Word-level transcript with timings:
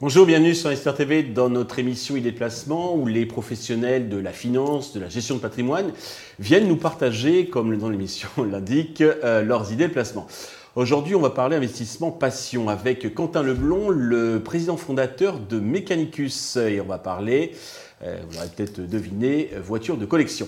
Bonjour, 0.00 0.26
bienvenue 0.26 0.54
sur 0.54 0.70
Esther 0.70 0.94
TV 0.94 1.22
dans 1.22 1.48
notre 1.48 1.78
émission 1.78 2.16
Idées 2.16 2.32
de 2.32 2.36
placement 2.36 2.96
où 2.96 3.06
les 3.06 3.26
professionnels 3.26 4.08
de 4.08 4.16
la 4.16 4.32
finance, 4.32 4.92
de 4.92 5.00
la 5.00 5.08
gestion 5.08 5.36
de 5.36 5.40
patrimoine 5.40 5.92
viennent 6.38 6.68
nous 6.68 6.76
partager, 6.76 7.46
comme 7.46 7.70
le 7.70 7.76
nom 7.76 7.86
de 7.86 7.92
l'émission 7.92 8.28
l'indique, 8.50 9.00
euh, 9.00 9.42
leurs 9.42 9.72
idées 9.72 9.88
de 9.88 9.92
placement. 9.92 10.26
Aujourd'hui, 10.74 11.14
on 11.14 11.20
va 11.20 11.30
parler 11.30 11.56
investissement 11.56 12.10
passion 12.10 12.68
avec 12.68 13.14
Quentin 13.14 13.42
Leblon, 13.42 13.88
le 13.88 14.42
président 14.42 14.76
fondateur 14.76 15.38
de 15.38 15.58
Mechanicus. 15.58 16.56
Et 16.56 16.82
on 16.82 16.86
va 16.86 16.98
parler, 16.98 17.52
vous 18.00 18.34
l'aurez 18.34 18.48
peut-être 18.54 18.80
deviné, 18.80 19.50
voiture 19.62 19.96
de 19.96 20.04
collection. 20.04 20.46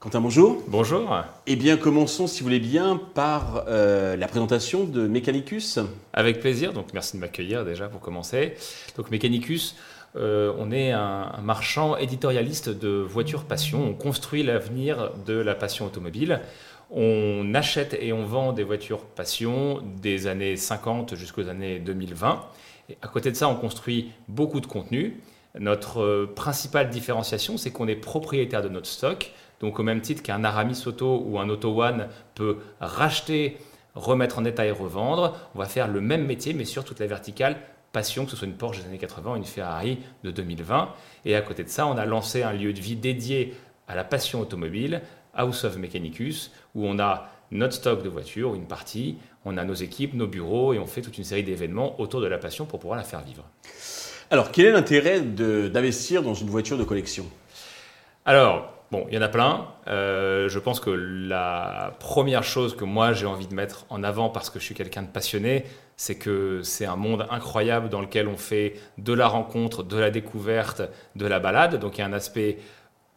Quentin, 0.00 0.20
bonjour. 0.20 0.62
Bonjour. 0.68 1.24
Eh 1.48 1.56
bien, 1.56 1.76
commençons, 1.76 2.28
si 2.28 2.40
vous 2.40 2.44
voulez 2.44 2.60
bien, 2.60 3.00
par 3.14 3.64
euh, 3.66 4.14
la 4.16 4.28
présentation 4.28 4.84
de 4.84 5.08
Mechanicus. 5.08 5.80
Avec 6.12 6.38
plaisir. 6.38 6.72
Donc, 6.72 6.92
merci 6.94 7.16
de 7.16 7.20
m'accueillir 7.20 7.64
déjà 7.64 7.88
pour 7.88 8.00
commencer. 8.00 8.54
Donc, 8.96 9.10
Mechanicus, 9.10 9.74
euh, 10.14 10.52
on 10.56 10.70
est 10.70 10.92
un, 10.92 11.40
marchand 11.42 11.96
éditorialiste 11.96 12.68
de 12.68 12.88
voitures 12.88 13.42
passion. 13.42 13.82
On 13.82 13.94
construit 13.94 14.44
l'avenir 14.44 15.10
de 15.26 15.34
la 15.34 15.56
passion 15.56 15.86
automobile. 15.86 16.42
On 16.92 17.52
achète 17.54 17.96
et 18.00 18.12
on 18.12 18.24
vend 18.24 18.52
des 18.52 18.62
voitures 18.62 19.04
passion 19.04 19.82
des 20.00 20.28
années 20.28 20.56
50 20.56 21.16
jusqu'aux 21.16 21.48
années 21.48 21.80
2020. 21.80 22.44
Et 22.90 22.98
à 23.02 23.08
côté 23.08 23.32
de 23.32 23.36
ça, 23.36 23.48
on 23.48 23.56
construit 23.56 24.12
beaucoup 24.28 24.60
de 24.60 24.66
contenu. 24.66 25.20
Notre 25.58 26.00
euh, 26.00 26.32
principale 26.34 26.90
différenciation, 26.90 27.56
c'est 27.56 27.70
qu'on 27.70 27.88
est 27.88 27.96
propriétaire 27.96 28.62
de 28.62 28.68
notre 28.68 28.86
stock. 28.86 29.32
Donc 29.60 29.78
au 29.78 29.82
même 29.82 30.00
titre 30.00 30.22
qu'un 30.22 30.44
Aramis 30.44 30.82
Auto 30.86 31.24
ou 31.26 31.38
un 31.38 31.48
Auto 31.48 31.82
One 31.82 32.08
peut 32.34 32.58
racheter, 32.80 33.58
remettre 33.94 34.38
en 34.38 34.44
état 34.44 34.66
et 34.66 34.70
revendre, 34.70 35.36
on 35.54 35.58
va 35.58 35.66
faire 35.66 35.88
le 35.88 36.00
même 36.00 36.26
métier 36.26 36.52
mais 36.52 36.64
sur 36.64 36.84
toute 36.84 37.00
la 37.00 37.06
verticale 37.06 37.56
passion, 37.92 38.24
que 38.24 38.30
ce 38.30 38.36
soit 38.36 38.46
une 38.46 38.54
Porsche 38.54 38.80
des 38.80 38.86
années 38.86 38.98
80 38.98 39.32
ou 39.32 39.36
une 39.36 39.44
Ferrari 39.44 39.98
de 40.22 40.30
2020. 40.30 40.90
Et 41.24 41.34
à 41.34 41.40
côté 41.40 41.64
de 41.64 41.68
ça, 41.68 41.86
on 41.86 41.96
a 41.96 42.06
lancé 42.06 42.42
un 42.42 42.52
lieu 42.52 42.72
de 42.72 42.80
vie 42.80 42.96
dédié 42.96 43.54
à 43.88 43.94
la 43.94 44.04
passion 44.04 44.40
automobile, 44.40 45.02
House 45.34 45.64
of 45.64 45.78
Mechanicus, 45.78 46.52
où 46.74 46.86
on 46.86 46.98
a 46.98 47.30
notre 47.50 47.74
stock 47.74 48.02
de 48.02 48.08
voitures, 48.08 48.54
une 48.54 48.66
partie, 48.66 49.16
on 49.44 49.56
a 49.56 49.64
nos 49.64 49.74
équipes, 49.74 50.14
nos 50.14 50.26
bureaux, 50.26 50.74
et 50.74 50.78
on 50.78 50.86
fait 50.86 51.00
toute 51.00 51.16
une 51.16 51.24
série 51.24 51.44
d'événements 51.44 51.98
autour 52.00 52.20
de 52.20 52.26
la 52.26 52.38
passion 52.38 52.66
pour 52.66 52.78
pouvoir 52.78 52.98
la 52.98 53.04
faire 53.04 53.22
vivre. 53.22 53.44
Alors, 54.30 54.52
quel 54.52 54.66
est 54.66 54.72
l'intérêt 54.72 55.20
d'investir 55.20 56.22
dans 56.22 56.34
une 56.34 56.48
voiture 56.48 56.78
de 56.78 56.84
collection? 56.84 57.26
Alors, 58.24 58.78
Bon, 58.90 59.04
il 59.10 59.14
y 59.14 59.18
en 59.18 59.22
a 59.22 59.28
plein. 59.28 59.66
Euh, 59.86 60.48
je 60.48 60.58
pense 60.58 60.80
que 60.80 60.88
la 60.88 61.94
première 62.00 62.42
chose 62.42 62.74
que 62.74 62.84
moi 62.84 63.12
j'ai 63.12 63.26
envie 63.26 63.46
de 63.46 63.54
mettre 63.54 63.84
en 63.90 64.02
avant 64.02 64.30
parce 64.30 64.48
que 64.48 64.58
je 64.58 64.64
suis 64.64 64.74
quelqu'un 64.74 65.02
de 65.02 65.08
passionné, 65.08 65.64
c'est 65.98 66.14
que 66.14 66.62
c'est 66.62 66.86
un 66.86 66.96
monde 66.96 67.26
incroyable 67.30 67.90
dans 67.90 68.00
lequel 68.00 68.28
on 68.28 68.38
fait 68.38 68.76
de 68.96 69.12
la 69.12 69.28
rencontre, 69.28 69.82
de 69.82 69.98
la 69.98 70.10
découverte, 70.10 70.80
de 71.16 71.26
la 71.26 71.38
balade. 71.38 71.78
Donc 71.78 71.98
il 71.98 72.00
y 72.00 72.04
a 72.04 72.06
un 72.06 72.14
aspect 72.14 72.56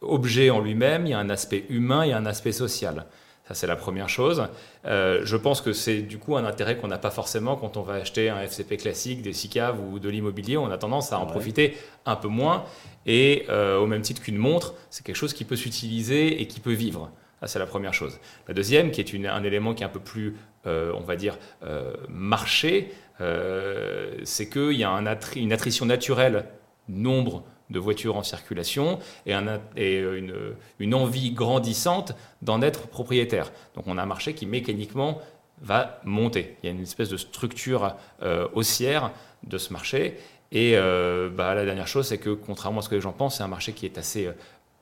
objet 0.01 0.49
en 0.49 0.59
lui-même, 0.59 1.05
il 1.05 1.11
y 1.11 1.13
a 1.13 1.19
un 1.19 1.29
aspect 1.29 1.63
humain, 1.69 2.05
il 2.05 2.09
y 2.09 2.13
a 2.13 2.17
un 2.17 2.25
aspect 2.25 2.51
social. 2.51 3.05
Ça, 3.47 3.55
c'est 3.55 3.67
la 3.67 3.75
première 3.75 4.07
chose. 4.07 4.47
Euh, 4.85 5.21
je 5.23 5.35
pense 5.35 5.61
que 5.61 5.73
c'est 5.73 6.01
du 6.01 6.19
coup 6.19 6.37
un 6.37 6.45
intérêt 6.45 6.77
qu'on 6.77 6.87
n'a 6.87 6.97
pas 6.97 7.09
forcément 7.09 7.55
quand 7.55 7.75
on 7.75 7.81
va 7.81 7.95
acheter 7.95 8.29
un 8.29 8.39
FCP 8.41 8.77
classique, 8.77 9.21
des 9.21 9.33
SICAV 9.33 9.79
ou 9.79 9.99
de 9.99 10.09
l'immobilier. 10.09 10.57
On 10.57 10.69
a 10.69 10.77
tendance 10.77 11.11
à 11.11 11.19
en 11.19 11.25
profiter 11.25 11.75
un 12.05 12.15
peu 12.15 12.27
moins. 12.27 12.65
Et 13.05 13.45
euh, 13.49 13.77
au 13.77 13.87
même 13.87 14.01
titre 14.01 14.21
qu'une 14.21 14.37
montre, 14.37 14.75
c'est 14.89 15.05
quelque 15.05 15.15
chose 15.15 15.33
qui 15.33 15.43
peut 15.43 15.55
s'utiliser 15.55 16.41
et 16.41 16.47
qui 16.47 16.59
peut 16.59 16.73
vivre. 16.73 17.11
Ça, 17.39 17.47
c'est 17.47 17.59
la 17.59 17.65
première 17.65 17.93
chose. 17.93 18.19
La 18.47 18.53
deuxième, 18.53 18.91
qui 18.91 19.01
est 19.01 19.27
un 19.27 19.43
élément 19.43 19.73
qui 19.73 19.81
est 19.81 19.85
un 19.87 19.89
peu 19.89 19.99
plus, 19.99 20.37
euh, 20.67 20.93
on 20.95 21.01
va 21.01 21.15
dire, 21.15 21.37
marché, 22.07 22.91
c'est 24.23 24.49
qu'il 24.49 24.73
y 24.73 24.83
a 24.83 24.89
un 24.89 25.05
une 25.35 25.53
attrition 25.53 25.85
naturelle 25.85 26.45
nombre 26.87 27.43
de 27.71 27.79
voitures 27.79 28.17
en 28.17 28.23
circulation 28.23 28.99
et, 29.25 29.33
euh, 29.33 30.53
une, 30.79 30.93
envie 30.93 31.31
grandissante 31.31 32.13
d'en 32.41 32.61
être 32.61 32.87
propriétaire. 32.87 33.51
Donc 33.75 33.85
on 33.87 33.97
a 33.97 34.03
un 34.03 34.05
marché 34.05 34.33
qui 34.33 34.45
mécaniquement 34.45 35.19
va 35.61 36.01
monter. 36.03 36.57
Il 36.61 36.67
y 36.67 36.69
a 36.69 36.75
une 36.75 36.81
espèce 36.81 37.09
de 37.09 37.17
structure 37.17 37.95
euh, 38.21 38.47
haussière 38.53 39.11
de 39.43 39.57
ce 39.57 39.73
marché. 39.73 40.17
Et 40.51 40.73
euh, 40.75 41.29
bah, 41.29 41.55
la 41.55 41.65
dernière 41.65 41.87
chose, 41.87 42.07
c'est 42.07 42.17
que 42.17 42.31
contrairement 42.31 42.79
à 42.79 42.81
ce 42.81 42.89
que 42.89 42.95
les 42.95 43.01
gens 43.01 43.13
pensent, 43.13 43.37
c'est 43.37 43.43
un 43.43 43.47
marché 43.47 43.73
qui 43.73 43.85
est 43.85 43.97
assez 43.97 44.29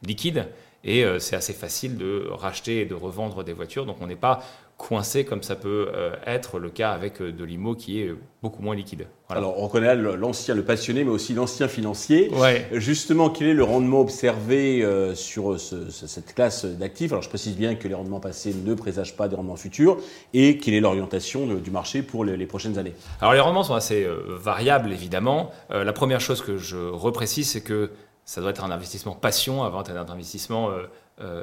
liquide 0.04 0.48
et 0.84 1.04
c'est 1.20 1.36
assez 1.36 1.54
facile 1.54 1.98
de 1.98 2.28
racheter 2.32 2.82
et 2.82 2.86
de 2.86 2.96
revendre 2.96 3.44
des 3.44 3.52
voitures. 3.52 3.86
Donc 3.86 3.98
on 4.00 4.08
n'est 4.08 4.16
pas 4.16 4.42
coincé 4.80 5.26
comme 5.26 5.44
ça 5.44 5.56
peut 5.58 5.92
euh, 5.94 6.16
être 6.26 6.58
le 6.58 6.70
cas 6.70 6.92
avec 6.92 7.22
euh, 7.22 7.34
de 7.34 7.44
l'IMO 7.44 7.76
qui 7.76 8.02
est 8.02 8.16
beaucoup 8.42 8.64
moins 8.64 8.76
liquide. 8.76 9.08
Alors 9.28 9.60
on 9.60 9.68
reconnaît 9.68 9.94
l'ancien, 9.96 10.56
le 10.56 10.64
passionné, 10.64 11.04
mais 11.04 11.12
aussi 11.12 11.34
l'ancien 11.34 11.68
financier. 11.68 12.32
Ouais. 12.34 12.66
Justement, 12.72 13.30
quel 13.30 13.50
est 13.50 13.54
le 13.54 13.66
rendement 13.66 14.00
observé 14.00 14.82
euh, 14.82 15.14
sur 15.16 15.60
cette 15.60 16.34
classe 16.34 16.64
d'actifs? 16.64 17.12
Alors 17.12 17.22
je 17.22 17.28
précise 17.28 17.58
bien 17.58 17.76
que 17.76 17.90
les 17.90 17.94
rendements 17.94 18.22
passés 18.22 18.56
ne 18.56 18.74
présagent 18.74 19.16
pas 19.16 19.28
des 19.28 19.36
rendements 19.36 19.58
futurs 19.58 19.98
et 20.34 20.58
quelle 20.58 20.74
est 20.74 20.80
l'orientation 20.80 21.46
du 21.46 21.72
marché 21.72 22.02
pour 22.02 22.24
les, 22.24 22.48
prochaines 22.48 22.80
années? 22.80 22.94
Alors 23.20 23.34
les 23.34 23.42
rendements 23.42 23.64
sont 23.64 23.76
assez 23.76 24.08
variables 24.30 24.94
évidemment. 24.94 25.52
la 25.70 25.94
première 25.94 26.22
chose 26.22 26.42
que 26.42 26.58
je 26.58 26.78
reprécise, 26.78 27.52
c'est 27.52 27.62
que 27.62 27.92
ça 28.24 28.40
doit 28.40 28.52
être 28.52 28.64
un 28.64 28.72
investissement 28.72 29.14
passion 29.14 29.64
avant 29.64 29.84
d'être 29.84 29.98
un 29.98 30.10
investissement 30.10 30.70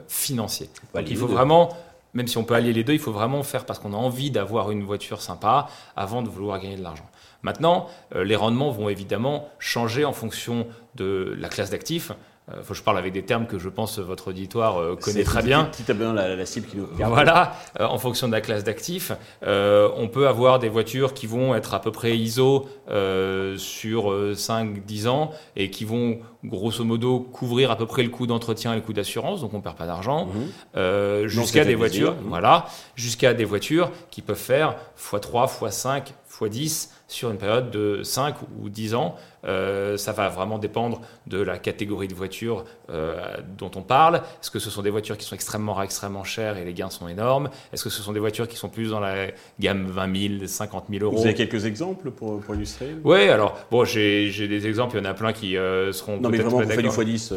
financier. 0.08 0.70
Donc 0.94 1.10
il 1.10 1.16
faut 1.16 1.26
vraiment 1.26 1.68
même 2.16 2.28
si 2.28 2.38
on 2.38 2.44
peut 2.44 2.54
allier 2.54 2.72
les 2.72 2.82
deux, 2.82 2.94
il 2.94 2.98
faut 2.98 3.12
vraiment 3.12 3.42
faire 3.42 3.66
parce 3.66 3.78
qu'on 3.78 3.92
a 3.92 3.96
envie 3.96 4.30
d'avoir 4.30 4.70
une 4.70 4.82
voiture 4.82 5.20
sympa 5.20 5.68
avant 5.96 6.22
de 6.22 6.30
vouloir 6.30 6.58
gagner 6.58 6.76
de 6.76 6.82
l'argent. 6.82 7.06
Maintenant, 7.42 7.88
euh, 8.14 8.24
les 8.24 8.36
rendements 8.36 8.70
vont 8.70 8.88
évidemment 8.88 9.50
changer 9.58 10.06
en 10.06 10.14
fonction 10.14 10.66
de 10.94 11.36
la 11.38 11.50
classe 11.50 11.68
d'actifs. 11.68 12.12
Euh, 12.52 12.62
faut 12.62 12.74
que 12.74 12.78
je 12.78 12.82
parle 12.82 12.98
avec 12.98 13.12
des 13.12 13.24
termes 13.24 13.46
que 13.46 13.58
je 13.58 13.68
pense 13.68 13.98
votre 13.98 14.28
auditoire 14.28 14.80
euh, 14.80 14.94
connaît 14.94 15.24
très 15.24 15.42
bien. 15.42 15.68
Qui 15.72 15.82
bien 15.92 16.12
la, 16.12 16.36
la, 16.36 16.46
cible 16.46 16.68
qui 16.68 16.76
nous 16.76 16.86
regarde. 16.86 17.12
Voilà, 17.12 17.56
euh, 17.80 17.86
en 17.86 17.98
fonction 17.98 18.28
de 18.28 18.32
la 18.32 18.40
classe 18.40 18.62
d'actifs, 18.62 19.12
on 19.42 20.08
peut 20.12 20.28
avoir 20.28 20.58
des 20.58 20.68
voitures 20.68 21.14
qui 21.14 21.26
vont 21.26 21.54
être 21.54 21.74
à 21.74 21.80
peu 21.80 21.90
près 21.90 22.16
ISO 22.16 22.68
sur 22.88 24.12
5-10 24.12 25.08
ans 25.08 25.32
et 25.56 25.70
qui 25.70 25.84
vont 25.84 26.18
grosso 26.44 26.84
modo 26.84 27.18
couvrir 27.18 27.72
à 27.72 27.76
peu 27.76 27.86
près 27.86 28.04
le 28.04 28.08
coût 28.10 28.26
d'entretien 28.26 28.72
et 28.72 28.76
le 28.76 28.82
coût 28.82 28.92
d'assurance, 28.92 29.40
donc 29.40 29.52
on 29.54 29.60
perd 29.60 29.76
pas 29.76 29.86
d'argent, 29.86 30.28
mhm. 30.74 31.26
jusqu'à 31.26 31.64
des 31.64 31.74
voitures, 31.74 32.14
mhm. 32.14 32.28
voilà, 32.28 32.66
jusqu'à 32.94 33.34
des 33.34 33.44
voitures 33.44 33.90
qui 34.10 34.22
peuvent 34.22 34.36
faire 34.36 34.76
x3, 34.98 35.48
x5, 35.48 36.02
x10 36.40 36.90
sur 37.08 37.30
une 37.30 37.38
période 37.38 37.70
de 37.70 38.02
5 38.02 38.36
ou 38.60 38.68
10 38.68 38.94
ans. 38.94 39.16
Euh, 39.44 39.96
ça 39.96 40.12
va 40.12 40.28
vraiment 40.28 40.58
dépendre 40.58 41.00
de 41.26 41.40
la 41.40 41.58
catégorie 41.58 42.08
de 42.08 42.14
voitures 42.14 42.64
euh, 42.90 43.36
dont 43.58 43.70
on 43.76 43.82
parle. 43.82 44.16
Est-ce 44.16 44.50
que 44.50 44.58
ce 44.58 44.70
sont 44.70 44.82
des 44.82 44.90
voitures 44.90 45.16
qui 45.16 45.24
sont 45.24 45.36
extrêmement 45.36 45.80
extrêmement 45.82 46.24
chères 46.24 46.56
et 46.56 46.64
les 46.64 46.74
gains 46.74 46.90
sont 46.90 47.06
énormes? 47.06 47.48
Est-ce 47.72 47.84
que 47.84 47.90
ce 47.90 48.02
sont 48.02 48.12
des 48.12 48.20
voitures 48.20 48.48
qui 48.48 48.56
sont 48.56 48.68
plus 48.68 48.90
dans 48.90 49.00
la 49.00 49.28
gamme 49.60 49.86
20 49.86 50.38
000, 50.38 50.46
50 50.46 50.84
000 50.90 51.04
euros? 51.04 51.16
Vous 51.16 51.24
avez 51.24 51.34
quelques 51.34 51.64
exemples 51.64 52.10
pour, 52.10 52.40
pour 52.40 52.54
illustrer? 52.54 52.96
Oui, 53.04 53.28
alors 53.28 53.56
bon, 53.70 53.84
j'ai 53.84 54.48
des 54.48 54.66
exemples, 54.66 54.96
il 54.96 55.04
y 55.04 55.06
en 55.06 55.10
a 55.10 55.14
plein 55.14 55.32
qui 55.32 55.56
euh, 55.56 55.92
seront 55.92 56.18
Non 56.18 56.28
mais 56.28 56.38
vraiment, 56.38 56.60
vous 56.60 56.68
faites 56.68 56.80
du 56.80 56.88
x10 56.88 57.32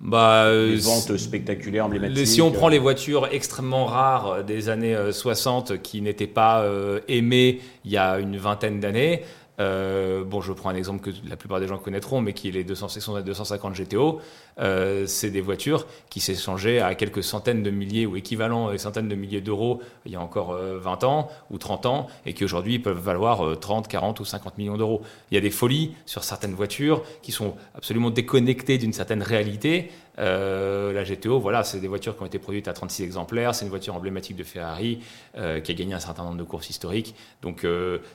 bah, 0.00 0.50
des 0.50 0.76
ventes 0.76 1.16
spectaculaires, 1.16 1.86
emblématiques. 1.86 2.26
Si 2.26 2.40
on 2.40 2.50
prend 2.50 2.68
les 2.68 2.78
voitures 2.78 3.28
extrêmement 3.30 3.84
rares 3.86 4.44
des 4.44 4.68
années 4.68 4.96
60 5.12 5.82
qui 5.82 6.00
n'étaient 6.00 6.26
pas 6.26 6.64
aimées 7.08 7.60
il 7.84 7.90
y 7.90 7.96
a 7.96 8.18
une 8.18 8.36
vingtaine 8.36 8.80
d'années, 8.80 9.22
euh, 9.60 10.24
bon, 10.24 10.40
je 10.40 10.52
prends 10.52 10.70
un 10.70 10.74
exemple 10.74 11.00
que 11.00 11.10
la 11.28 11.36
plupart 11.36 11.60
des 11.60 11.68
gens 11.68 11.76
connaîtront, 11.76 12.20
mais 12.20 12.32
qui 12.32 12.48
est 12.48 12.52
les 12.52 12.64
200, 12.64 13.20
250 13.24 13.74
GTO. 13.74 14.20
Euh, 14.58 15.06
c'est 15.06 15.30
des 15.30 15.42
voitures 15.42 15.86
qui 16.08 16.20
s'échangeaient 16.20 16.80
à 16.80 16.94
quelques 16.94 17.22
centaines 17.22 17.62
de 17.62 17.70
milliers 17.70 18.06
ou 18.06 18.16
équivalent 18.16 18.70
des 18.70 18.78
centaines 18.78 19.08
de 19.08 19.14
milliers 19.14 19.40
d'euros 19.40 19.80
il 20.06 20.12
y 20.12 20.16
a 20.16 20.20
encore 20.20 20.52
20 20.52 21.04
euh, 21.04 21.06
ans 21.06 21.28
ou 21.50 21.58
30 21.58 21.86
ans 21.86 22.06
et 22.26 22.34
qui 22.34 22.44
aujourd'hui 22.44 22.78
peuvent 22.78 22.98
valoir 22.98 23.58
30, 23.58 23.86
40 23.86 24.20
ou 24.20 24.24
50 24.24 24.58
millions 24.58 24.76
d'euros. 24.76 25.02
Il 25.30 25.34
y 25.34 25.38
a 25.38 25.40
des 25.40 25.50
folies 25.50 25.94
sur 26.06 26.24
certaines 26.24 26.54
voitures 26.54 27.02
qui 27.22 27.32
sont 27.32 27.54
absolument 27.74 28.10
déconnectées 28.10 28.78
d'une 28.78 28.92
certaine 28.92 29.22
réalité. 29.22 29.90
La 30.18 31.04
GTO, 31.04 31.40
voilà, 31.40 31.64
c'est 31.64 31.80
des 31.80 31.88
voitures 31.88 32.16
qui 32.16 32.22
ont 32.22 32.26
été 32.26 32.38
produites 32.38 32.68
à 32.68 32.72
36 32.72 33.04
exemplaires. 33.04 33.54
C'est 33.54 33.64
une 33.64 33.70
voiture 33.70 33.94
emblématique 33.94 34.36
de 34.36 34.44
Ferrari 34.44 35.00
qui 35.34 35.40
a 35.40 35.74
gagné 35.74 35.94
un 35.94 36.00
certain 36.00 36.24
nombre 36.24 36.36
de 36.36 36.44
courses 36.44 36.68
historiques. 36.68 37.14
Donc 37.42 37.66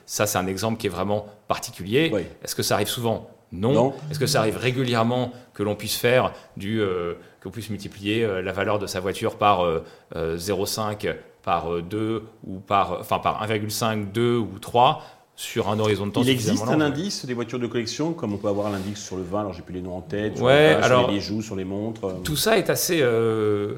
ça, 0.04 0.26
c'est 0.26 0.38
un 0.38 0.46
exemple 0.46 0.78
qui 0.78 0.86
est 0.86 0.90
vraiment 0.90 1.26
particulier. 1.48 2.12
Est-ce 2.44 2.54
que 2.54 2.62
ça 2.62 2.74
arrive 2.74 2.88
souvent? 2.88 3.30
Non. 3.52 3.94
Est-ce 4.10 4.18
que 4.18 4.26
ça 4.26 4.40
arrive 4.40 4.56
régulièrement 4.56 5.32
que 5.54 5.62
l'on 5.62 5.76
puisse 5.76 5.96
faire 5.96 6.32
du, 6.56 6.80
euh, 6.80 7.14
qu'on 7.42 7.50
puisse 7.50 7.70
multiplier 7.70 8.24
euh, 8.24 8.42
la 8.42 8.52
valeur 8.52 8.78
de 8.78 8.86
sa 8.86 9.00
voiture 9.00 9.36
par 9.36 9.64
0,5, 10.14 11.06
euh, 11.06 11.14
par 11.42 11.82
2 11.82 12.24
ou 12.44 12.58
par, 12.58 13.00
enfin 13.00 13.18
par 13.18 13.46
1,5, 13.46 14.10
2 14.10 14.36
ou 14.36 14.58
3 14.58 15.02
sur 15.38 15.68
un 15.68 15.78
horizon 15.78 16.06
de 16.06 16.12
temps 16.12 16.22
Il 16.22 16.30
existe 16.30 16.62
un 16.64 16.78
large. 16.78 16.82
indice 16.92 17.26
des 17.26 17.34
voitures 17.34 17.58
de 17.58 17.66
collection, 17.66 18.14
comme 18.14 18.32
on 18.32 18.38
peut 18.38 18.48
avoir 18.48 18.70
l'indice 18.70 18.98
sur 19.04 19.16
le 19.16 19.22
vin, 19.22 19.40
alors 19.40 19.52
j'ai 19.52 19.62
plus 19.62 19.74
les 19.74 19.82
noms 19.82 19.96
en 19.98 20.00
tête, 20.00 20.38
sur, 20.38 20.48
les 20.48 20.74
vaches, 20.74 20.84
alors- 20.84 21.00
sur 21.02 21.08
les 21.10 21.14
bijoux, 21.18 21.42
sur 21.42 21.56
les 21.56 21.64
montres. 21.64 22.04
euh. 22.06 22.12
Tout 22.24 22.36
ça 22.36 22.56
est 22.58 22.70
assez. 22.70 23.00
Euh, 23.02 23.74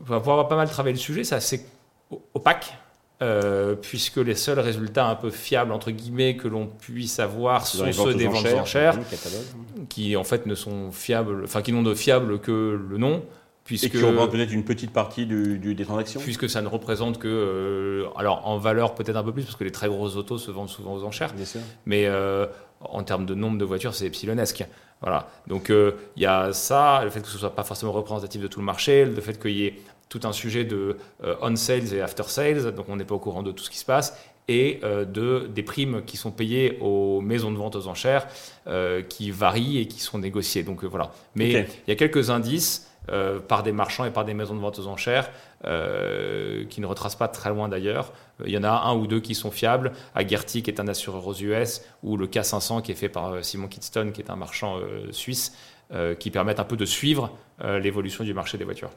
on 0.00 0.04
va 0.10 0.18
pouvoir 0.18 0.48
pas 0.48 0.56
mal 0.56 0.68
travailler 0.68 0.94
le 0.94 0.98
sujet, 1.00 1.24
c'est 1.24 1.34
assez 1.34 1.64
opaque. 2.34 2.74
euh, 3.20 3.74
puisque 3.74 4.18
les 4.18 4.36
seuls 4.36 4.60
résultats 4.60 5.08
un 5.08 5.16
peu 5.16 5.30
fiables 5.30 5.72
entre 5.72 5.90
guillemets 5.90 6.36
que 6.36 6.46
l'on 6.46 6.66
puisse 6.68 7.18
avoir 7.18 7.66
sont 7.66 7.90
ceux 7.92 8.14
des 8.14 8.28
ventes 8.28 8.46
enchères, 8.46 8.94
le 8.96 9.02
catalogue. 9.02 9.88
qui 9.88 10.16
en 10.16 10.22
fait 10.22 10.46
ne 10.46 10.54
sont 10.54 10.92
fiables, 10.92 11.42
enfin 11.42 11.60
qui 11.60 11.72
n'ont 11.72 11.82
de 11.82 11.94
fiable 11.96 12.38
que 12.38 12.80
le 12.88 12.96
nom, 12.96 13.24
Et 13.68 13.76
puisque 13.76 13.90
qui 13.90 14.02
représente 14.02 14.30
peut-être 14.32 14.52
une 14.52 14.64
petite 14.64 14.92
partie 14.92 15.26
du, 15.26 15.58
du- 15.58 15.74
des 15.74 15.84
transactions. 15.84 16.20
puisque 16.20 16.48
ça 16.48 16.62
ne 16.62 16.68
représente 16.68 17.18
que, 17.18 17.28
euh, 17.28 18.06
alors 18.16 18.46
en 18.48 18.56
valeur 18.58 18.94
peut-être 18.94 19.16
un 19.16 19.22
peu 19.22 19.32
plus 19.32 19.42
parce 19.44 19.56
que 19.56 19.64
les 19.64 19.72
très 19.72 19.88
grosses 19.88 20.16
autos 20.16 20.38
se 20.38 20.50
vendent 20.50 20.70
souvent 20.70 20.94
aux 20.94 21.04
enchères, 21.04 21.34
Bien 21.34 21.44
sûr. 21.44 21.60
mais 21.84 22.06
euh, 22.06 22.46
en 22.80 23.02
termes 23.02 23.26
de 23.26 23.34
nombre 23.34 23.58
de 23.58 23.64
voitures, 23.66 23.94
c'est 23.94 24.06
epsilonesque. 24.06 24.64
Voilà. 25.02 25.28
Donc 25.46 25.68
euh, 25.70 25.92
il 26.16 26.22
y 26.22 26.26
a 26.26 26.52
ça, 26.52 27.02
le 27.04 27.10
fait 27.10 27.20
que 27.20 27.28
ce 27.28 27.36
soit 27.38 27.54
pas 27.54 27.62
forcément 27.62 27.92
représentatif 27.92 28.40
de 28.40 28.48
tout 28.48 28.60
le 28.60 28.64
marché, 28.66 29.04
le 29.04 29.20
fait 29.20 29.38
qu'il 29.40 29.52
y 29.52 29.66
ait 29.66 29.74
tout 30.08 30.20
un 30.24 30.32
sujet 30.32 30.64
de 30.64 30.96
euh, 31.22 31.34
on 31.42 31.54
sales 31.54 31.92
et 31.92 32.00
after 32.00 32.22
sales, 32.26 32.72
donc 32.74 32.86
on 32.88 32.96
n'est 32.96 33.04
pas 33.04 33.14
au 33.14 33.18
courant 33.20 33.42
de 33.42 33.52
tout 33.52 33.62
ce 33.64 33.70
qui 33.70 33.78
se 33.78 33.84
passe, 33.84 34.18
et 34.50 34.80
de 34.82 35.46
des 35.54 35.62
primes 35.62 36.02
qui 36.06 36.16
sont 36.16 36.30
payées 36.30 36.78
aux 36.80 37.20
maisons 37.20 37.50
de 37.52 37.58
vente 37.58 37.76
aux 37.76 37.86
enchères, 37.86 38.26
qui 39.10 39.30
varient 39.30 39.78
et 39.80 39.86
qui 39.86 40.00
sont 40.00 40.16
négociées. 40.18 40.62
Donc 40.62 40.84
voilà. 40.84 41.12
Mais 41.34 41.50
il 41.86 41.88
y 41.88 41.92
a 41.92 41.96
quelques 41.96 42.30
indices 42.30 42.87
euh, 43.10 43.40
par 43.40 43.62
des 43.62 43.72
marchands 43.72 44.04
et 44.04 44.10
par 44.10 44.24
des 44.24 44.34
maisons 44.34 44.54
de 44.54 44.60
vente 44.60 44.78
aux 44.78 44.86
enchères 44.86 45.30
euh, 45.64 46.64
qui 46.66 46.80
ne 46.80 46.86
retracent 46.86 47.16
pas 47.16 47.28
très 47.28 47.50
loin 47.50 47.68
d'ailleurs. 47.68 48.12
Il 48.44 48.50
y 48.50 48.58
en 48.58 48.64
a 48.64 48.70
un 48.70 48.94
ou 48.94 49.06
deux 49.06 49.20
qui 49.20 49.34
sont 49.34 49.50
fiables. 49.50 49.92
Agerty, 50.14 50.62
qui 50.62 50.70
est 50.70 50.80
un 50.80 50.88
assureur 50.88 51.26
aux 51.26 51.34
US, 51.34 51.82
ou 52.02 52.16
le 52.16 52.26
K500, 52.26 52.82
qui 52.82 52.92
est 52.92 52.94
fait 52.94 53.08
par 53.08 53.32
euh, 53.32 53.42
Simon 53.42 53.68
Kidston, 53.68 54.10
qui 54.12 54.20
est 54.20 54.30
un 54.30 54.36
marchand 54.36 54.78
suisse, 55.10 55.54
qui 56.18 56.30
permettent 56.30 56.60
un 56.60 56.64
peu 56.64 56.76
de 56.76 56.84
suivre 56.84 57.30
l'évolution 57.62 58.22
du 58.22 58.34
marché 58.34 58.58
des 58.58 58.64
voitures. 58.64 58.90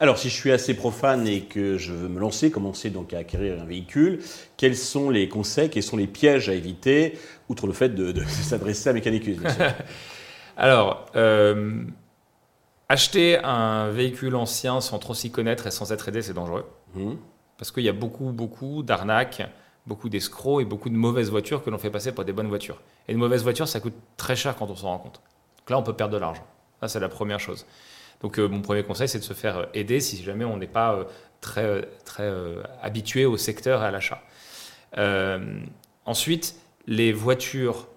Alors, 0.00 0.18
si 0.18 0.28
je 0.28 0.34
suis 0.34 0.50
assez 0.50 0.74
profane 0.74 1.28
et 1.28 1.42
que 1.42 1.78
je 1.78 1.92
veux 1.92 2.08
me 2.08 2.18
lancer, 2.18 2.50
commencer 2.50 2.90
donc 2.90 3.12
à 3.12 3.18
acquérir 3.18 3.62
un 3.62 3.64
véhicule, 3.64 4.18
quels 4.56 4.76
sont 4.76 5.10
les 5.10 5.28
conseils, 5.28 5.70
quels 5.70 5.84
sont 5.84 5.96
les 5.96 6.08
pièges 6.08 6.48
à 6.48 6.54
éviter, 6.54 7.16
outre 7.48 7.68
le 7.68 7.72
fait 7.72 7.90
de, 7.90 8.10
de 8.10 8.24
s'adresser 8.26 8.90
à 8.90 8.92
bien 8.92 9.02
sûr. 9.02 9.64
Alors, 10.56 11.06
euh, 11.14 11.84
acheter 12.88 13.38
un 13.44 13.90
véhicule 13.90 14.34
ancien 14.34 14.80
sans 14.80 14.98
trop 14.98 15.14
s'y 15.14 15.30
connaître 15.30 15.66
et 15.66 15.70
sans 15.70 15.92
être 15.92 16.08
aidé, 16.08 16.22
c'est 16.22 16.34
dangereux. 16.34 16.66
Mhm. 16.94 17.18
Parce 17.58 17.70
qu'il 17.70 17.82
y 17.82 17.88
a 17.88 17.92
beaucoup, 17.92 18.32
beaucoup 18.32 18.82
d'arnaques, 18.82 19.42
beaucoup 19.86 20.08
d'escrocs 20.08 20.62
et 20.62 20.64
beaucoup 20.64 20.90
de 20.90 20.94
mauvaises 20.94 21.30
voitures 21.30 21.64
que 21.64 21.70
l'on 21.70 21.78
fait 21.78 21.90
passer 21.90 22.12
pour 22.12 22.24
des 22.24 22.32
bonnes 22.32 22.48
voitures. 22.48 22.80
Et 23.08 23.12
une 23.12 23.18
mauvaise 23.18 23.42
voiture, 23.42 23.66
ça 23.66 23.80
coûte 23.80 23.94
très 24.16 24.36
cher 24.36 24.56
quand 24.56 24.70
on 24.70 24.76
s'en 24.76 24.88
rend 24.88 24.98
compte. 24.98 25.20
Donc 25.58 25.70
là, 25.70 25.78
on 25.78 25.82
peut 25.82 25.94
perdre 25.94 26.14
de 26.14 26.18
l'argent. 26.18 26.46
Ça, 26.80 26.88
c'est 26.88 27.00
la 27.00 27.08
première 27.08 27.40
chose. 27.40 27.66
Donc, 28.20 28.38
euh, 28.38 28.48
mon 28.48 28.62
premier 28.62 28.82
conseil, 28.82 29.08
c'est 29.08 29.18
de 29.18 29.24
se 29.24 29.32
faire 29.32 29.58
euh, 29.58 29.64
aider 29.74 30.00
si 30.00 30.22
jamais 30.22 30.44
on 30.44 30.56
n'est 30.56 30.66
pas 30.66 30.94
euh, 30.94 31.04
très, 31.40 31.88
très 32.04 32.24
euh, 32.24 32.62
habitué 32.82 33.26
au 33.26 33.36
secteur 33.36 33.82
et 33.82 33.86
à 33.86 33.90
l'achat. 33.90 34.22
Ensuite, 36.04 36.56
les 36.86 37.12
voitures 37.12 37.88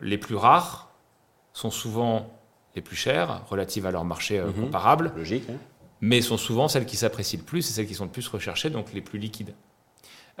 les 0.00 0.16
plus 0.16 0.34
rares 0.34 0.90
sont 1.52 1.70
souvent 1.70 2.39
les 2.76 2.82
plus 2.82 2.96
chères, 2.96 3.42
relatives 3.48 3.86
à 3.86 3.90
leur 3.90 4.04
marché 4.04 4.38
euh, 4.38 4.46
Mhm. 4.46 4.64
comparable 4.64 5.12
Logique. 5.16 5.44
hein. 5.50 5.54
mais 6.00 6.20
sont 6.20 6.36
souvent 6.38 6.68
celles 6.68 6.86
qui 6.86 6.96
s'apprécient 6.96 7.38
le 7.40 7.44
plus 7.44 7.68
et 7.68 7.72
celles 7.72 7.86
qui 7.86 7.94
sont 7.94 8.04
le 8.04 8.10
plus 8.10 8.26
recherchées, 8.28 8.70
donc 8.70 8.92
les 8.92 9.00
plus 9.00 9.18
liquides. 9.18 9.54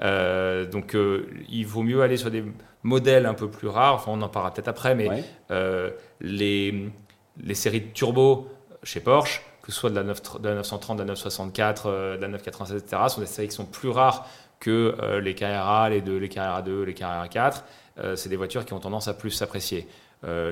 Euh, 0.02 0.64
donc 0.64 0.94
euh, 0.94 1.28
il 1.50 1.66
vaut 1.66 1.82
mieux 1.82 2.00
aller 2.02 2.16
sur 2.16 2.30
des 2.30 2.42
modèles 2.82 3.26
un 3.26 3.34
peu 3.34 3.48
plus 3.50 3.68
rares, 3.68 3.94
enfin 3.94 4.12
on 4.14 4.22
en 4.22 4.28
parlera 4.28 4.52
peut-être 4.54 4.68
après, 4.68 4.94
mais 4.94 5.08
Ouais. 5.08 5.24
euh, 5.50 5.90
les, 6.20 6.90
les 7.42 7.54
séries 7.54 7.80
de 7.82 7.92
turbo 7.92 8.48
chez 8.82 9.00
Porsche, 9.00 9.42
que 9.62 9.70
ce 9.72 9.78
soit 9.78 9.90
de 9.90 9.96
la, 9.96 10.02
9 10.04 10.40
de 10.40 10.48
la 10.48 10.54
930, 10.54 10.96
de 10.96 11.02
la 11.02 11.08
964, 11.08 11.86
euh, 11.86 12.16
de 12.16 12.22
la 12.22 12.28
996, 12.28 12.82
etc., 12.82 13.02
sont 13.08 13.20
des 13.20 13.26
séries 13.26 13.48
qui 13.48 13.54
sont 13.54 13.66
plus 13.66 13.90
rares 13.90 14.26
que 14.58 14.94
les 15.22 15.34
Carrera, 15.34 15.88
les, 15.88 16.02
deux, 16.02 16.18
les 16.18 16.28
Carrera 16.28 16.60
2, 16.60 16.82
les 16.82 16.92
Carrera 16.92 17.28
4. 17.28 17.64
Euh, 17.98 18.14
c'est 18.14 18.28
des 18.28 18.36
voitures 18.36 18.66
qui 18.66 18.74
ont 18.74 18.78
tendance 18.80 19.08
à 19.08 19.14
plus 19.14 19.30
s'apprécier. 19.30 19.86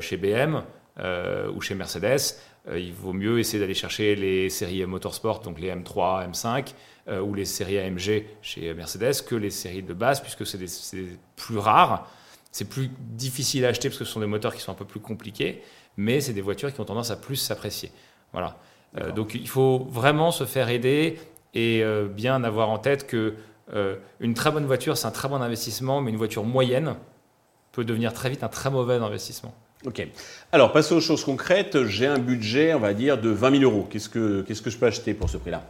Chez 0.00 0.16
BM 0.16 0.62
euh, 0.98 1.50
ou 1.52 1.60
chez 1.60 1.74
Mercedes, 1.74 2.36
euh, 2.68 2.78
il 2.78 2.92
vaut 2.92 3.12
mieux 3.12 3.38
essayer 3.38 3.58
d'aller 3.58 3.74
chercher 3.74 4.14
les 4.14 4.50
séries 4.50 4.84
Motorsport, 4.84 5.40
donc 5.40 5.60
les 5.60 5.70
M3, 5.70 6.30
M5, 6.30 6.74
euh, 7.08 7.20
ou 7.20 7.34
les 7.34 7.44
séries 7.44 7.78
AMG 7.78 8.24
chez 8.42 8.74
Mercedes, 8.74 9.22
que 9.26 9.34
les 9.34 9.50
séries 9.50 9.82
de 9.82 9.94
base, 9.94 10.20
puisque 10.20 10.46
c'est 10.46 10.58
plus 11.36 11.58
rare. 11.58 12.10
C'est 12.50 12.68
plus 12.68 12.90
difficile 12.98 13.64
à 13.64 13.68
acheter 13.68 13.88
parce 13.88 13.98
que 13.98 14.04
ce 14.04 14.12
sont 14.12 14.20
des 14.20 14.26
moteurs 14.26 14.54
qui 14.54 14.60
sont 14.60 14.72
un 14.72 14.76
peu 14.76 14.84
plus 14.84 15.00
compliqués, 15.00 15.62
mais 15.96 16.20
c'est 16.20 16.32
des 16.32 16.40
voitures 16.40 16.72
qui 16.72 16.80
ont 16.80 16.84
tendance 16.84 17.10
à 17.10 17.16
plus 17.16 17.36
s'apprécier. 17.36 17.90
Voilà. 18.32 18.58
Euh, 18.96 19.12
donc 19.12 19.34
il 19.34 19.48
faut 19.48 19.86
vraiment 19.90 20.30
se 20.30 20.44
faire 20.44 20.68
aider 20.68 21.18
et 21.54 21.82
bien 22.10 22.44
avoir 22.44 22.68
en 22.68 22.78
tête 22.78 23.06
que 23.06 23.34
une 24.20 24.34
très 24.34 24.50
bonne 24.50 24.66
voiture, 24.66 24.96
c'est 24.96 25.06
un 25.06 25.10
très 25.10 25.28
bon 25.28 25.40
investissement, 25.40 26.00
mais 26.00 26.10
une 26.10 26.16
voiture 26.16 26.44
moyenne 26.44 26.94
peut 27.72 27.84
devenir 27.84 28.12
très 28.12 28.30
vite 28.30 28.44
un 28.44 28.48
très 28.48 28.70
mauvais 28.70 28.94
investissement. 28.94 29.54
Ok. 29.86 30.06
Alors, 30.52 30.72
passons 30.72 30.96
aux 30.96 31.00
choses 31.00 31.24
concrètes. 31.24 31.84
J'ai 31.84 32.06
un 32.06 32.18
budget, 32.18 32.74
on 32.74 32.80
va 32.80 32.94
dire, 32.94 33.18
de 33.18 33.30
20 33.30 33.60
000 33.60 33.62
euros. 33.62 33.86
Qu'est-ce 33.90 34.08
que, 34.08 34.42
qu'est-ce 34.42 34.62
que 34.62 34.70
je 34.70 34.78
peux 34.78 34.86
acheter 34.86 35.14
pour 35.14 35.30
ce 35.30 35.36
prix-là? 35.36 35.62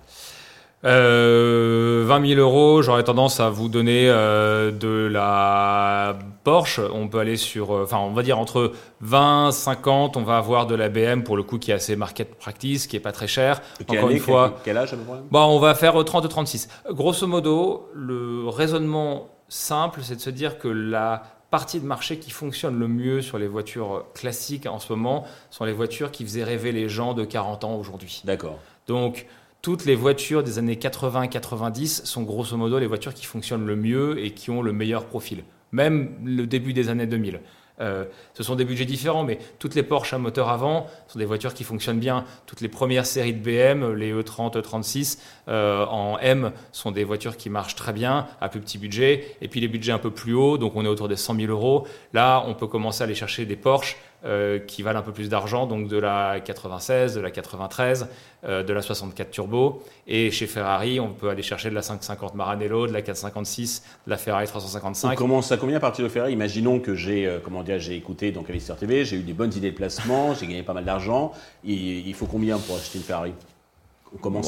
Euh, 0.85 2.05
20 2.07 2.27
000 2.35 2.41
euros, 2.41 2.83
j'aurais 2.83 3.03
tendance 3.03 3.41
à 3.41 3.51
vous 3.51 3.69
donner 3.69 4.09
euh, 4.09 4.71
de 4.71 5.09
la 5.11 6.17
Porsche. 6.45 6.81
On 6.95 7.09
peut 7.09 7.19
aller 7.19 7.37
sur, 7.37 7.75
euh, 7.75 7.83
enfin, 7.83 7.99
on 7.99 8.13
va 8.13 8.23
dire 8.23 8.39
entre 8.39 8.73
20, 9.01 9.51
50, 9.51 10.17
on 10.17 10.23
va 10.23 10.37
avoir 10.37 10.67
de 10.67 10.77
la 10.77 10.89
BM 10.89 11.25
pour 11.25 11.37
le 11.37 11.43
coup 11.43 11.59
qui 11.59 11.73
est 11.73 11.75
assez 11.75 11.97
market 11.97 12.37
practice, 12.37 12.87
qui 12.87 12.95
est 12.95 13.01
pas 13.01 13.11
très 13.11 13.27
cher. 13.27 13.61
Encore 13.81 14.07
année, 14.07 14.15
une 14.15 14.21
fois, 14.21 14.61
quel, 14.65 14.75
quel 14.75 14.77
âge 14.77 14.93
à 14.93 14.97
peu 14.97 15.03
près? 15.03 15.19
Bon, 15.31 15.47
on 15.47 15.59
va 15.59 15.75
faire 15.75 15.97
30-36. 15.97 16.69
Grosso 16.91 17.27
modo, 17.27 17.91
le 17.93 18.49
raisonnement 18.49 19.31
simple, 19.49 20.01
c'est 20.05 20.17
de 20.17 20.21
se 20.21 20.31
dire 20.31 20.59
que 20.59 20.69
la 20.69 21.25
partie 21.51 21.81
de 21.81 21.87
marché 21.87 22.19
qui 22.19 22.31
fonctionne 22.31 22.79
le 22.79 22.89
mieux 22.89 23.23
sur 23.23 23.39
les 23.39 23.49
voitures 23.49 24.05
classiques 24.15 24.67
en 24.67 24.79
ce 24.79 24.93
moment 24.93 25.27
sont 25.51 25.65
les 25.65 25.73
voitures 25.73 26.11
qui 26.11 26.25
faisaient 26.25 26.45
rêver 26.45 26.73
les 26.73 26.89
gens 26.89 27.15
de 27.15 27.25
40 27.25 27.65
ans 27.65 27.77
aujourd'hui. 27.77 28.23
D'accord. 28.25 28.59
Donc, 28.87 29.27
toutes 29.63 29.85
les 29.85 29.95
voitures 29.95 30.43
des 30.43 30.59
années 30.59 30.77
80-90 30.77 32.05
sont 32.05 32.23
grosso 32.23 32.57
modo 32.57 32.79
les 32.79 32.87
voitures 32.87 33.15
qui 33.15 33.27
fonctionnent 33.27 33.67
le 33.67 33.77
mieux 33.77 34.23
et 34.23 34.33
qui 34.33 34.51
ont 34.51 34.63
le 34.63 34.73
meilleur 34.73 35.07
profil. 35.07 35.43
Même 35.73 36.15
le 36.25 36.47
début 36.47 36.73
des 36.73 36.89
années 36.89 37.07
2000. 37.07 37.41
Euh, 37.81 38.05
ce 38.35 38.43
sont 38.43 38.55
des 38.55 38.65
budgets 38.65 38.85
différents, 38.85 39.25
mais 39.25 39.39
toutes 39.59 39.75
les 39.75 39.83
Porsche 39.83 40.13
à 40.15 40.19
moteur 40.19 40.49
avant 40.49 40.87
sont 41.07 41.19
des 41.19 41.25
voitures 41.25 41.55
qui 41.55 41.65
fonctionnent 41.65 42.01
bien. 42.01 42.25
Toutes 42.47 42.61
les 42.61 42.69
premières 42.69 43.07
séries 43.07 43.33
de 43.33 43.39
BM, 43.39 43.93
les 43.95 44.11
E 44.11 44.23
E30, 44.23 44.61
E36 44.61 45.19
euh, 45.49 45.85
en 45.87 46.19
M, 46.19 46.53
sont 46.73 46.91
des 46.91 47.05
voitures 47.05 47.37
qui 47.37 47.51
marchent 47.51 47.77
très 47.77 47.93
bien 47.93 48.27
à 48.41 48.49
plus 48.49 48.61
petit 48.61 48.79
budget. 48.79 49.37
Et 49.41 49.49
puis 49.49 49.61
les 49.61 49.69
budgets 49.69 49.93
un 49.93 49.99
peu 49.99 50.11
plus 50.11 50.35
hauts, 50.35 50.59
donc 50.59 50.77
on 50.77 50.85
est 50.85 50.89
autour 50.89 51.09
des 51.09 51.17
100 51.17 51.37
000 51.37 51.51
euros. 51.51 51.87
Là, 52.13 52.45
on 52.47 52.55
peut 52.55 52.67
commencer 52.67 53.03
à 53.03 53.05
aller 53.05 53.15
chercher 53.15 53.47
des 53.47 53.57
Porsche 53.57 53.97
euh, 54.25 54.59
qui 54.59 54.83
valent 54.83 54.99
un 54.99 55.03
peu 55.03 55.13
plus 55.13 55.29
d'argent, 55.29 55.67
donc 55.67 55.87
de 55.87 55.97
la 55.97 56.41
96, 56.41 57.15
de 57.15 57.21
la 57.21 57.31
93, 57.31 58.09
euh, 58.45 58.65
de 58.65 58.73
la 58.73 58.83
64 58.83 59.31
Turbo. 59.31 59.83
Et 60.09 60.33
chez 60.33 60.49
Ferrari, 60.49 60.99
on 60.99 61.13
peut 61.13 61.29
aller 61.29 61.43
chercher 61.43 61.71
de 61.71 61.75
la 61.77 61.83
550 61.83 62.35
Maranello, 62.35 62.89
de 62.89 62.93
la 62.93 63.03
456, 63.03 63.83
de 64.07 64.11
la 64.11 64.17
Ferrari 64.17 64.47
On 64.47 64.51
355. 64.51 65.17
commence 65.17 65.53
à 65.53 65.57
combien 65.57 65.77
à 65.77 65.81
partir 65.81 66.05
de 66.05 66.09
Ferrari 66.09 66.33
Imaginons 66.33 66.81
que 66.81 66.97
j'ai, 66.97 67.27
euh, 67.27 67.39
écouté 67.91 68.33
donc 68.33 68.51
Alistair 68.51 68.77
TV, 68.77 69.05
j'ai 69.05 69.17
eu 69.17 69.23
des 69.23 69.35
bonnes 69.35 69.55
idées 69.55 69.71
de 69.71 69.77
placement, 69.77 70.35
j'ai 70.35 70.47
gagné 70.47 70.63
pas 70.65 70.75
mal 70.75 70.85
d'argent. 70.85 71.33
Il 71.65 72.13
faut 72.15 72.27
combien 72.27 72.59
pour 72.59 72.77
acheter 72.77 72.99
une 72.99 73.05
Ferrari? 73.05 73.33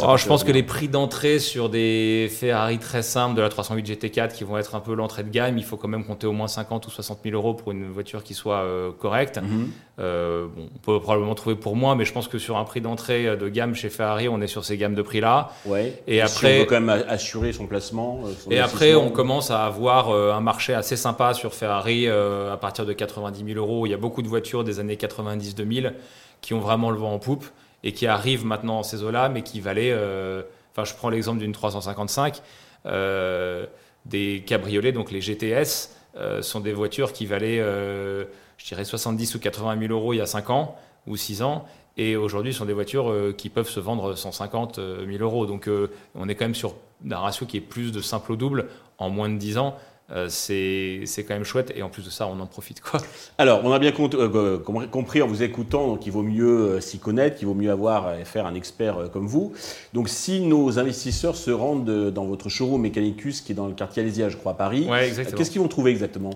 Oh, 0.07 0.17
je 0.17 0.27
pense 0.27 0.45
que 0.45 0.53
les 0.53 0.63
prix 0.63 0.89
d'entrée 0.89 1.39
sur 1.39 1.69
des 1.69 2.29
Ferrari 2.31 2.79
très 2.79 3.03
simples 3.03 3.37
de 3.37 3.43
la 3.43 3.49
308 3.49 3.87
GT4 3.89 4.33
qui 4.33 4.45
vont 4.45 4.57
être 4.59 4.75
un 4.75 4.81
peu 4.81 4.95
l'entrée 4.95 5.23
de 5.23 5.29
gamme, 5.31 5.59
il 5.59 5.65
faut 5.65 5.77
quand 5.77 5.89
même 5.89 6.05
compter 6.05 6.27
au 6.27 6.33
moins 6.33 6.49
50 6.49 6.87
ou 6.87 6.91
60 6.91 7.19
000 7.25 7.37
euros 7.37 7.55
pour 7.55 7.73
une 7.73 7.91
voiture 7.91 8.23
qui 8.25 8.35
soit 8.35 8.59
euh, 8.61 8.91
correcte. 8.93 9.39
Mhm. 9.39 9.71
Euh, 9.99 10.47
bon, 10.55 10.69
on 10.75 10.79
peut 10.79 11.01
probablement 11.01 11.35
trouver 11.35 11.57
pour 11.57 11.77
moins, 11.77 11.95
mais 11.95 12.05
je 12.05 12.13
pense 12.13 12.27
que 12.27 12.39
sur 12.39 12.57
un 12.57 12.65
prix 12.65 12.81
d'entrée 12.81 13.27
euh, 13.27 13.37
de 13.37 13.49
gamme 13.49 13.75
chez 13.75 13.91
Ferrari, 13.91 14.29
on 14.29 14.41
est 14.41 14.47
sur 14.47 14.65
ces 14.65 14.77
gammes 14.79 14.95
de 14.95 15.03
prix-là. 15.03 15.51
Ouais. 15.67 16.01
Et 16.07 16.17
si 16.17 16.21
après- 16.23 16.57
on 16.57 16.61
veut 16.61 16.67
quand 16.67 16.81
même 16.81 17.05
assurer 17.09 17.53
son 17.53 17.67
placement. 17.67 18.23
son 18.39 18.51
Et 18.51 18.59
après, 18.59 18.95
on 18.95 19.11
commence 19.11 19.51
à 19.51 19.65
avoir 19.67 20.11
un 20.11 20.41
marché 20.41 20.75
assez 20.75 20.97
sympa 20.97 21.35
sur 21.35 21.55
Ferrari 21.55 22.09
à 22.09 22.57
partir 22.57 22.87
de 22.87 22.93
90 22.93 23.45
000 23.55 23.59
euros. 23.59 23.87
Il 23.87 23.91
y 23.91 23.95
a 23.95 23.99
beaucoup 23.99 24.23
de 24.23 24.29
voitures 24.29 24.65
des 24.65 24.81
années 24.81 24.97
90-2000 24.97 25.93
qui 26.41 26.55
ont 26.55 26.61
vraiment 26.61 26.91
le 26.91 26.97
vent 26.99 27.13
en 27.13 27.19
poupe 27.19 27.45
et 27.83 27.93
qui 27.93 28.07
arrivent 28.07 28.45
maintenant 28.45 28.79
en 28.79 28.83
ces 28.83 29.03
eaux-là, 29.03 29.29
mais 29.29 29.43
qui 29.43 29.61
valaient. 29.61 29.93
euh, 29.93 30.43
Enfin, 30.73 30.85
je 30.85 30.95
prends 30.95 31.11
l'exemple 31.11 31.41
d'une 31.41 31.53
355. 31.53 32.43
euh, 32.87 33.67
des 34.07 34.43
cabriolets, 34.47 34.93
donc 34.93 35.11
les 35.11 35.21
GTS, 35.21 35.91
euh, 36.17 36.41
sont 36.43 36.61
des 36.61 36.73
voitures 36.73 37.13
qui 37.13 37.27
valaient, 37.27 37.59
je 37.59 38.67
dirais, 38.67 38.85
70 38.85 39.35
ou 39.35 39.41
80 39.41 39.79
000 39.79 39.93
euros 39.93 40.15
il 40.15 40.19
y 40.19 40.21
a 40.21 40.27
5 40.27 40.49
ans 40.51 40.77
ou 41.07 41.17
6 41.17 41.43
ans. 41.43 41.67
Et 41.97 42.17
aujourd'hui, 42.17 42.53
ce 42.53 42.61
sont 42.61 42.65
des 42.65 42.73
voitures 42.73 43.35
qui 43.37 43.51
peuvent 43.51 43.69
se 43.69 43.81
vendre 43.81 44.15
150 44.15 44.77
000 44.77 45.23
euros. 45.23 45.45
Donc, 45.45 45.69
on 46.15 46.29
est 46.29 46.35
quand 46.35 46.45
même 46.47 46.55
sur 46.55 46.75
un 47.11 47.19
ratio 47.19 47.47
qui 47.47 47.59
est 47.59 47.61
plus 47.61 47.93
de 47.93 48.01
simple 48.01 48.33
au 48.33 48.37
double 48.37 48.69
en 48.97 49.11
moins 49.11 49.29
de 49.29 49.37
10 49.37 49.59
ans. 49.59 49.77
Euh, 50.13 50.27
c'est 50.29 51.25
quand 51.25 51.35
même 51.35 51.45
chouette 51.45 51.73
et 51.75 51.83
en 51.83 51.89
plus 51.89 52.05
de 52.05 52.11
ça, 52.11 52.27
on 52.27 52.41
en 52.41 52.47
profite. 52.47 52.81
Quoi. 52.81 53.01
Alors, 53.39 53.61
on 53.65 53.73
a 53.73 53.79
bien 53.79 53.93
euh, 54.15 54.59
compris 54.59 55.23
en 55.23 55.27
vous 55.27 55.43
écoutant 55.43 55.97
qu'il 55.97 56.13
vaut 56.13 56.23
mieux 56.23 56.81
s'y 56.81 56.99
connaître, 56.99 57.37
qu'il 57.37 57.47
vaut 57.47 57.55
mieux 57.55 57.71
avoir 57.71 58.19
et 58.19 58.25
faire 58.25 58.47
un 58.47 58.55
expert 58.55 59.11
comme 59.13 59.27
vous. 59.27 59.53
Donc, 59.93 60.09
si 60.09 60.41
nos 60.41 60.79
investisseurs 60.79 61.37
se 61.37 61.51
rendent 61.51 62.11
dans 62.11 62.25
votre 62.25 62.49
showroom 62.49 62.83
Mechanicus, 62.83 63.41
qui 63.41 63.53
est 63.53 63.55
dans 63.55 63.67
le 63.67 63.75
quartier 63.75 64.03
Alésia, 64.03 64.29
je 64.29 64.37
crois, 64.37 64.53
à 64.53 64.57
Paris, 64.57 64.89
qu'est-ce 65.37 65.51
qu'ils 65.51 65.61
vont 65.61 65.69
trouver 65.69 65.93
exactement? 65.93 66.31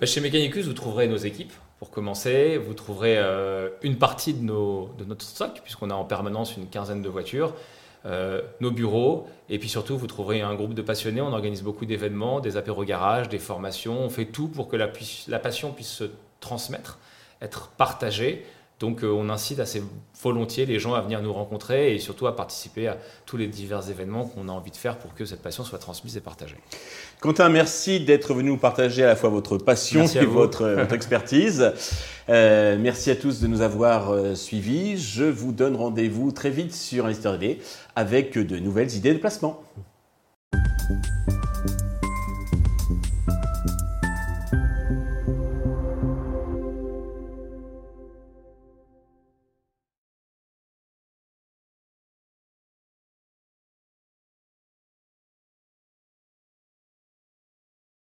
Bah, 0.00 0.06
Chez 0.06 0.20
Mechanicus, 0.20 0.66
vous 0.66 0.72
trouverez 0.72 1.08
nos 1.08 1.16
équipes. 1.16 1.52
Pour 1.78 1.90
commencer, 1.90 2.56
vous 2.56 2.74
trouverez 2.74 3.18
une 3.82 3.96
partie 3.98 4.34
de, 4.34 4.42
nos, 4.42 4.90
de 4.98 5.04
notre 5.04 5.24
stock, 5.24 5.60
puisqu'on 5.62 5.90
a 5.90 5.94
en 5.94 6.04
permanence 6.04 6.56
une 6.56 6.66
quinzaine 6.66 7.02
de 7.02 7.08
voitures. 7.08 7.54
Euh, 8.06 8.42
nos 8.60 8.70
bureaux. 8.70 9.28
Et 9.48 9.58
puis 9.58 9.68
surtout, 9.68 9.98
vous 9.98 10.06
trouverez 10.06 10.40
un 10.40 10.54
groupe 10.54 10.74
de 10.74 10.82
passionnés. 10.82 11.20
On 11.20 11.32
organise 11.32 11.62
beaucoup 11.62 11.84
d'événements, 11.84 12.38
des 12.40 12.56
apéros 12.56 12.84
garage, 12.84 13.28
des 13.28 13.38
formations. 13.38 14.00
On 14.00 14.08
fait 14.08 14.26
tout 14.26 14.48
pour 14.48 14.68
que 14.68 14.76
la, 14.76 14.88
la 15.26 15.38
passion 15.38 15.72
puisse 15.72 15.90
se 15.90 16.04
transmettre, 16.40 16.98
être 17.42 17.70
partagée. 17.70 18.46
Donc 18.80 19.02
euh, 19.02 19.08
on 19.08 19.28
incite 19.28 19.58
assez 19.58 19.82
volontiers 20.22 20.64
les 20.66 20.78
gens 20.78 20.94
à 20.94 21.00
venir 21.00 21.20
nous 21.20 21.32
rencontrer 21.32 21.94
et 21.94 21.98
surtout 21.98 22.26
à 22.26 22.36
participer 22.36 22.86
à 22.86 22.96
tous 23.26 23.36
les 23.36 23.48
divers 23.48 23.90
événements 23.90 24.24
qu'on 24.24 24.48
a 24.48 24.52
envie 24.52 24.70
de 24.70 24.76
faire 24.76 24.98
pour 24.98 25.14
que 25.14 25.24
cette 25.24 25.42
passion 25.42 25.64
soit 25.64 25.78
transmise 25.78 26.16
et 26.16 26.20
partagée. 26.20 26.56
Quentin, 27.20 27.48
merci 27.48 28.00
d'être 28.00 28.34
venu 28.34 28.50
nous 28.50 28.56
partager 28.56 29.02
à 29.02 29.08
la 29.08 29.16
fois 29.16 29.30
votre 29.30 29.58
passion 29.58 30.06
et 30.06 30.24
votre, 30.24 30.68
votre, 30.68 30.92
expertise. 30.94 31.72
Euh, 32.28 32.76
merci 32.78 33.10
à 33.10 33.16
tous 33.16 33.40
de 33.40 33.48
nous 33.48 33.62
avoir 33.62 34.10
euh, 34.10 34.34
suivis. 34.36 34.96
Je 34.96 35.24
vous 35.24 35.52
donne 35.52 35.74
rendez-vous 35.74 36.30
très 36.30 36.50
vite 36.50 36.72
sur 36.72 37.06
Investor 37.06 37.38
TV 37.38 37.58
avec 37.96 38.38
de 38.38 38.58
nouvelles 38.58 38.94
idées 38.94 39.14
de 39.14 39.18
placement. 39.18 39.60